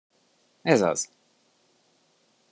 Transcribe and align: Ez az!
Ez 0.63 0.81
az! 0.81 1.09